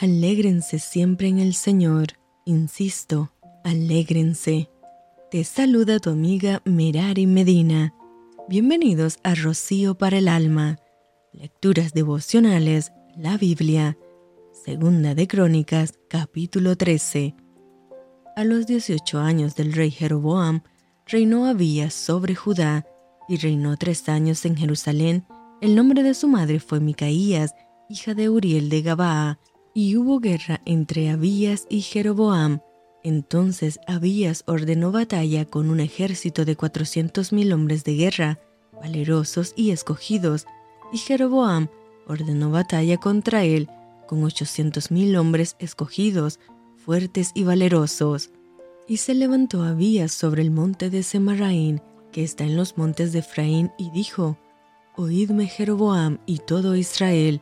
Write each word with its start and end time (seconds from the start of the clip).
Alégrense 0.00 0.78
siempre 0.78 1.26
en 1.26 1.40
el 1.40 1.54
Señor, 1.54 2.20
insisto, 2.44 3.32
alégrense. 3.64 4.70
Te 5.28 5.42
saluda 5.42 5.98
tu 5.98 6.10
amiga 6.10 6.62
Merari 6.64 7.26
Medina. 7.26 7.92
Bienvenidos 8.48 9.18
a 9.24 9.34
Rocío 9.34 9.98
para 9.98 10.18
el 10.18 10.28
Alma. 10.28 10.78
Lecturas 11.32 11.94
devocionales, 11.94 12.92
la 13.16 13.36
Biblia. 13.38 13.98
Segunda 14.64 15.16
de 15.16 15.26
Crónicas, 15.26 15.94
capítulo 16.08 16.76
13. 16.76 17.34
A 18.36 18.44
los 18.44 18.68
18 18.68 19.18
años 19.18 19.56
del 19.56 19.72
rey 19.72 19.90
Jeroboam, 19.90 20.62
reinó 21.08 21.46
Abías 21.46 21.92
sobre 21.92 22.36
Judá 22.36 22.86
y 23.28 23.36
reinó 23.38 23.76
tres 23.76 24.08
años 24.08 24.44
en 24.44 24.56
Jerusalén. 24.56 25.26
El 25.60 25.74
nombre 25.74 26.04
de 26.04 26.14
su 26.14 26.28
madre 26.28 26.60
fue 26.60 26.78
Micaías, 26.78 27.52
hija 27.88 28.14
de 28.14 28.28
Uriel 28.28 28.68
de 28.68 28.82
Gabaa 28.82 29.40
y 29.78 29.94
hubo 29.94 30.18
guerra 30.18 30.60
entre 30.64 31.08
Abías 31.08 31.68
y 31.70 31.82
Jeroboam. 31.82 32.58
Entonces 33.04 33.78
Abías 33.86 34.42
ordenó 34.48 34.90
batalla 34.90 35.44
con 35.44 35.70
un 35.70 35.78
ejército 35.78 36.44
de 36.44 36.56
cuatrocientos 36.56 37.32
mil 37.32 37.52
hombres 37.52 37.84
de 37.84 37.94
guerra, 37.94 38.40
valerosos 38.72 39.52
y 39.54 39.70
escogidos, 39.70 40.46
y 40.92 40.98
Jeroboam 40.98 41.68
ordenó 42.08 42.50
batalla 42.50 42.96
contra 42.96 43.44
él 43.44 43.68
con 44.08 44.24
ochocientos 44.24 44.90
mil 44.90 45.14
hombres 45.16 45.54
escogidos, 45.60 46.40
fuertes 46.84 47.30
y 47.34 47.44
valerosos. 47.44 48.30
Y 48.88 48.96
se 48.96 49.14
levantó 49.14 49.62
Abías 49.62 50.10
sobre 50.10 50.42
el 50.42 50.50
monte 50.50 50.90
de 50.90 51.04
Semaraín, 51.04 51.80
que 52.10 52.24
está 52.24 52.42
en 52.42 52.56
los 52.56 52.76
montes 52.76 53.12
de 53.12 53.20
Efraín, 53.20 53.70
y 53.78 53.90
dijo, 53.92 54.38
Oídme 54.96 55.46
Jeroboam 55.46 56.18
y 56.26 56.38
todo 56.38 56.74
Israel, 56.74 57.40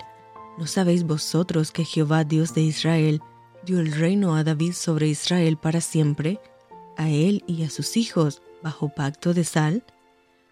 ¿No 0.59 0.67
sabéis 0.67 1.05
vosotros 1.05 1.71
que 1.71 1.85
Jehová 1.85 2.25
Dios 2.25 2.55
de 2.55 2.63
Israel 2.63 3.21
dio 3.65 3.79
el 3.79 3.93
reino 3.93 4.37
a 4.37 4.45
David 4.45 4.73
sobre 4.73 5.07
Israel 5.09 5.59
para 5.59 5.83
siempre, 5.83 6.41
a 6.97 7.11
él 7.11 7.45
y 7.47 7.65
a 7.65 7.71
sus 7.71 7.99
hijos, 7.99 8.41
bajo 8.63 8.89
pacto 8.89 9.35
de 9.35 9.45
sal? 9.45 9.85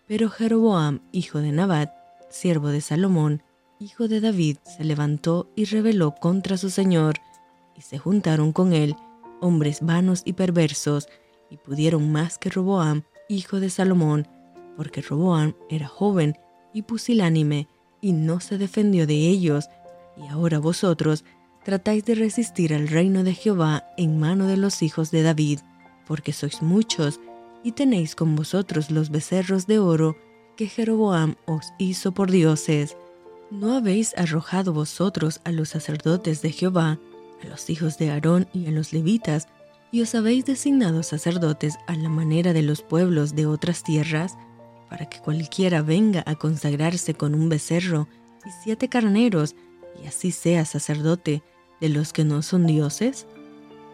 Pero 0.07 0.29
Jeroboam, 0.29 1.01
hijo 1.11 1.39
de 1.39 1.53
Nabat, 1.53 1.91
siervo 2.29 2.69
de 2.69 2.83
Salomón, 2.83 3.43
hijo 3.81 4.07
de 4.07 4.21
David, 4.21 4.59
se 4.77 4.85
levantó 4.85 5.51
y 5.57 5.65
rebeló 5.65 6.15
contra 6.15 6.59
su 6.59 6.69
señor, 6.69 7.15
y 7.75 7.81
se 7.81 7.99
juntaron 7.99 8.53
con 8.53 8.75
él 8.75 8.97
hombres 9.41 9.81
vanos 9.81 10.23
y 10.27 10.35
perversos, 10.35 11.09
y 11.51 11.57
pudieron 11.57 12.13
más 12.13 12.37
que 12.37 12.51
Roboam, 12.51 13.05
hijo 13.29 13.59
de 13.59 13.71
Salomón, 13.71 14.29
porque 14.77 15.01
Roboam 15.01 15.55
era 15.71 15.89
joven 15.89 16.37
y 16.75 16.83
pusilánime, 16.83 17.69
y 18.03 18.13
no 18.13 18.41
se 18.41 18.59
defendió 18.59 19.07
de 19.07 19.15
ellos, 19.15 19.69
y 20.17 20.29
ahora 20.29 20.59
vosotros 20.59 21.25
tratáis 21.65 22.05
de 22.05 22.15
resistir 22.15 22.75
al 22.75 22.89
reino 22.89 23.25
de 23.25 23.35
Jehová 23.35 23.85
en 23.97 24.19
mano 24.19 24.47
de 24.47 24.57
los 24.57 24.83
hijos 24.83 25.11
de 25.11 25.23
David, 25.23 25.61
porque 26.07 26.33
sois 26.33 26.63
muchos, 26.63 27.21
y 27.63 27.73
tenéis 27.73 28.15
con 28.15 28.37
vosotros 28.37 28.91
los 28.91 29.11
becerros 29.11 29.67
de 29.67 29.79
oro 29.79 30.17
que 30.57 30.67
Jeroboam 30.69 31.37
os 31.47 31.73
hizo 31.79 32.13
por 32.13 32.31
dioses. 32.31 32.97
¿No 33.51 33.75
habéis 33.75 34.17
arrojado 34.17 34.73
vosotros 34.73 35.41
a 35.45 35.53
los 35.53 35.71
sacerdotes 35.71 36.43
de 36.43 36.53
Jehová, 36.53 36.99
a 37.43 37.47
los 37.49 37.71
hijos 37.71 37.97
de 37.99 38.11
Aarón 38.11 38.47
y 38.53 38.67
a 38.67 38.71
los 38.71 38.93
levitas, 38.93 39.49
y 39.91 40.03
os 40.03 40.15
habéis 40.15 40.45
designado 40.45 41.03
sacerdotes 41.03 41.77
a 41.87 41.97
la 41.97 42.09
manera 42.09 42.53
de 42.53 42.63
los 42.63 42.83
pueblos 42.83 43.35
de 43.35 43.47
otras 43.47 43.83
tierras, 43.83 44.37
para 44.91 45.09
que 45.09 45.21
cualquiera 45.21 45.83
venga 45.83 46.23
a 46.27 46.35
consagrarse 46.35 47.15
con 47.15 47.35
un 47.35 47.49
becerro 47.49 48.09
y 48.45 48.51
siete 48.63 48.89
carneros 48.89 49.57
y 50.03 50.07
así 50.07 50.33
sea 50.33 50.65
sacerdote 50.65 51.43
de 51.81 51.89
los 51.89 52.13
que 52.13 52.25
no 52.25 52.43
son 52.43 52.67
dioses? 52.67 53.27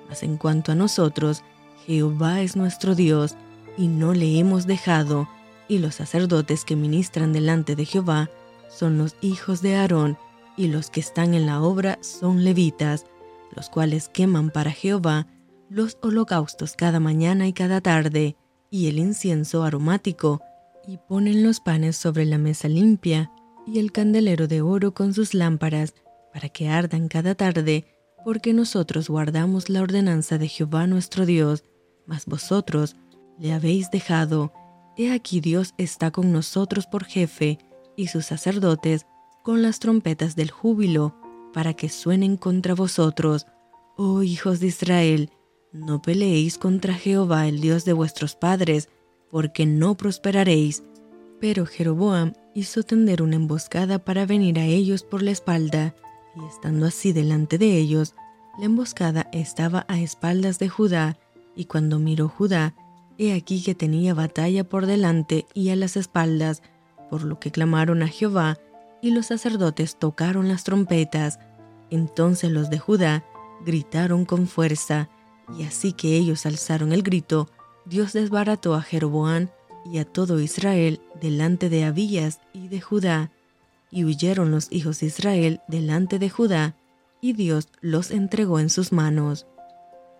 Mas 0.08 0.22
en 0.22 0.36
cuanto 0.36 0.72
a 0.72 0.74
nosotros, 0.74 1.42
Jehová 1.86 2.40
es 2.42 2.56
nuestro 2.56 2.94
Dios, 2.94 3.36
y 3.76 3.88
no 3.88 4.12
le 4.12 4.38
hemos 4.38 4.66
dejado, 4.66 5.28
y 5.68 5.78
los 5.78 5.94
sacerdotes 5.94 6.64
que 6.64 6.76
ministran 6.76 7.32
delante 7.32 7.76
de 7.76 7.84
Jehová 7.84 8.28
son 8.68 8.98
los 8.98 9.16
hijos 9.20 9.62
de 9.62 9.76
Aarón, 9.76 10.18
y 10.56 10.68
los 10.68 10.90
que 10.90 11.00
están 11.00 11.34
en 11.34 11.46
la 11.46 11.62
obra 11.62 11.98
son 12.02 12.44
levitas, 12.44 13.06
los 13.54 13.70
cuales 13.70 14.08
queman 14.08 14.50
para 14.50 14.72
Jehová 14.72 15.26
los 15.68 15.98
holocaustos 16.02 16.74
cada 16.74 17.00
mañana 17.00 17.46
y 17.46 17.52
cada 17.52 17.80
tarde, 17.80 18.36
y 18.70 18.88
el 18.88 18.98
incienso 18.98 19.62
aromático, 19.62 20.40
y 20.86 20.98
ponen 20.98 21.42
los 21.42 21.60
panes 21.60 21.96
sobre 21.96 22.24
la 22.24 22.38
mesa 22.38 22.68
limpia, 22.68 23.30
y 23.66 23.78
el 23.78 23.92
candelero 23.92 24.48
de 24.48 24.62
oro 24.62 24.92
con 24.92 25.14
sus 25.14 25.34
lámparas, 25.34 25.94
para 26.32 26.48
que 26.48 26.68
ardan 26.68 27.08
cada 27.08 27.34
tarde, 27.34 27.86
porque 28.24 28.52
nosotros 28.52 29.08
guardamos 29.08 29.68
la 29.68 29.82
ordenanza 29.82 30.38
de 30.38 30.48
Jehová 30.48 30.86
nuestro 30.86 31.26
Dios, 31.26 31.64
mas 32.06 32.26
vosotros 32.26 32.96
le 33.38 33.52
habéis 33.52 33.90
dejado. 33.90 34.52
He 34.96 35.12
aquí 35.12 35.40
Dios 35.40 35.74
está 35.78 36.10
con 36.10 36.32
nosotros 36.32 36.86
por 36.86 37.04
jefe, 37.04 37.58
y 37.96 38.08
sus 38.08 38.26
sacerdotes 38.26 39.06
con 39.42 39.62
las 39.62 39.78
trompetas 39.78 40.36
del 40.36 40.50
júbilo, 40.50 41.14
para 41.52 41.74
que 41.74 41.88
suenen 41.88 42.36
contra 42.36 42.74
vosotros. 42.74 43.46
Oh 43.96 44.22
hijos 44.22 44.60
de 44.60 44.68
Israel, 44.68 45.30
no 45.72 46.02
peleéis 46.02 46.58
contra 46.58 46.94
Jehová 46.94 47.46
el 47.46 47.60
Dios 47.60 47.84
de 47.84 47.92
vuestros 47.92 48.34
padres, 48.34 48.88
porque 49.30 49.66
no 49.66 49.96
prosperaréis. 49.96 50.82
Pero 51.40 51.64
Jeroboam 51.64 52.32
hizo 52.54 52.82
tender 52.82 53.22
una 53.22 53.36
emboscada 53.36 53.98
para 53.98 54.26
venir 54.26 54.58
a 54.58 54.64
ellos 54.64 55.02
por 55.02 55.22
la 55.22 55.30
espalda, 55.30 55.94
y 56.36 56.44
estando 56.46 56.86
así 56.86 57.12
delante 57.12 57.58
de 57.58 57.76
ellos, 57.76 58.14
la 58.58 58.66
emboscada 58.66 59.28
estaba 59.32 59.86
a 59.88 60.00
espaldas 60.00 60.58
de 60.58 60.68
Judá, 60.68 61.16
y 61.54 61.66
cuando 61.66 61.98
miró 61.98 62.28
Judá, 62.28 62.74
he 63.18 63.32
aquí 63.32 63.62
que 63.62 63.74
tenía 63.74 64.14
batalla 64.14 64.64
por 64.64 64.86
delante 64.86 65.46
y 65.54 65.70
a 65.70 65.76
las 65.76 65.96
espaldas, 65.96 66.62
por 67.10 67.24
lo 67.24 67.38
que 67.38 67.50
clamaron 67.50 68.02
a 68.02 68.08
Jehová, 68.08 68.58
y 69.02 69.10
los 69.10 69.26
sacerdotes 69.26 69.98
tocaron 69.98 70.48
las 70.48 70.64
trompetas. 70.64 71.38
Entonces 71.90 72.50
los 72.50 72.70
de 72.70 72.78
Judá 72.78 73.24
gritaron 73.64 74.24
con 74.24 74.46
fuerza, 74.46 75.08
y 75.58 75.64
así 75.64 75.92
que 75.92 76.16
ellos 76.16 76.46
alzaron 76.46 76.92
el 76.92 77.02
grito, 77.02 77.48
Dios 77.84 78.12
desbarató 78.12 78.74
a 78.74 78.82
Jeroboam 78.82 79.48
y 79.84 79.98
a 79.98 80.04
todo 80.04 80.40
Israel 80.40 81.00
delante 81.20 81.68
de 81.68 81.84
Abías 81.84 82.40
y 82.52 82.68
de 82.68 82.80
Judá, 82.80 83.30
y 83.90 84.04
huyeron 84.04 84.50
los 84.50 84.68
hijos 84.70 85.00
de 85.00 85.06
Israel 85.06 85.60
delante 85.68 86.18
de 86.18 86.30
Judá, 86.30 86.76
y 87.20 87.32
Dios 87.32 87.68
los 87.80 88.10
entregó 88.10 88.60
en 88.60 88.70
sus 88.70 88.92
manos. 88.92 89.46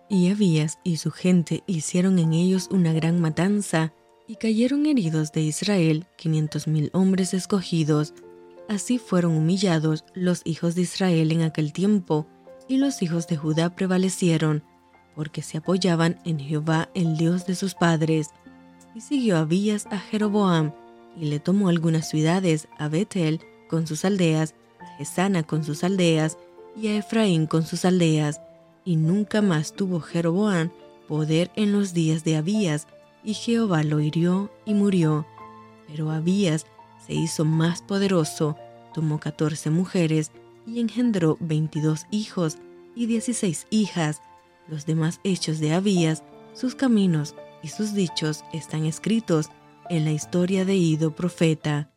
Y 0.09 0.29
Abías 0.29 0.77
y 0.83 0.97
su 0.97 1.11
gente 1.11 1.63
hicieron 1.67 2.19
en 2.19 2.33
ellos 2.33 2.67
una 2.71 2.93
gran 2.93 3.19
matanza, 3.21 3.93
y 4.27 4.35
cayeron 4.35 4.85
heridos 4.85 5.31
de 5.31 5.41
Israel 5.41 6.05
quinientos 6.17 6.67
mil 6.67 6.89
hombres 6.93 7.33
escogidos. 7.33 8.13
Así 8.69 8.97
fueron 8.97 9.35
humillados 9.35 10.05
los 10.13 10.41
hijos 10.45 10.75
de 10.75 10.83
Israel 10.83 11.31
en 11.31 11.41
aquel 11.41 11.73
tiempo, 11.73 12.27
y 12.67 12.77
los 12.77 13.01
hijos 13.01 13.27
de 13.27 13.35
Judá 13.35 13.75
prevalecieron, 13.75 14.63
porque 15.15 15.41
se 15.41 15.57
apoyaban 15.57 16.19
en 16.23 16.39
Jehová 16.39 16.89
el 16.93 17.17
Dios 17.17 17.45
de 17.45 17.55
sus 17.55 17.73
padres, 17.73 18.29
y 18.93 19.01
siguió 19.01 19.37
Abías 19.37 19.87
a 19.87 19.97
Jeroboam, 19.97 20.71
y 21.17 21.25
le 21.25 21.39
tomó 21.39 21.69
algunas 21.69 22.09
ciudades, 22.09 22.67
a 22.77 22.87
Betel 22.87 23.41
con 23.69 23.87
sus 23.87 24.05
aldeas, 24.05 24.55
a 24.79 24.85
Gesana 24.97 25.43
con 25.43 25.63
sus 25.63 25.83
aldeas, 25.83 26.37
y 26.75 26.87
a 26.87 26.97
Efraín 26.97 27.47
con 27.47 27.65
sus 27.65 27.85
aldeas, 27.85 28.41
y 28.85 28.95
nunca 28.95 29.41
más 29.41 29.73
tuvo 29.73 29.99
Jeroboam 29.99 30.71
poder 31.07 31.51
en 31.55 31.73
los 31.73 31.93
días 31.93 32.23
de 32.23 32.37
Abías, 32.37 32.87
y 33.23 33.33
Jehová 33.33 33.83
lo 33.83 33.99
hirió 33.99 34.51
y 34.65 34.73
murió. 34.73 35.25
Pero 35.87 36.11
Abías 36.11 36.65
se 37.05 37.13
hizo 37.13 37.45
más 37.45 37.81
poderoso, 37.81 38.55
tomó 38.93 39.19
catorce 39.19 39.69
mujeres, 39.69 40.31
y 40.65 40.79
engendró 40.79 41.37
veintidós 41.39 42.05
hijos 42.11 42.57
y 42.95 43.07
dieciséis 43.07 43.67
hijas. 43.69 44.21
Los 44.67 44.85
demás 44.85 45.19
hechos 45.23 45.59
de 45.59 45.73
Abías, 45.73 46.23
sus 46.53 46.75
caminos 46.75 47.35
y 47.63 47.67
sus 47.67 47.93
dichos 47.93 48.43
están 48.53 48.85
escritos 48.85 49.49
en 49.89 50.05
la 50.05 50.11
historia 50.11 50.65
de 50.65 50.75
Ido 50.75 51.15
profeta. 51.15 51.90